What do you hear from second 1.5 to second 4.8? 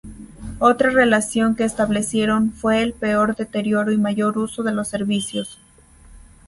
que establecieron fue el peor deterioro y mayor uso de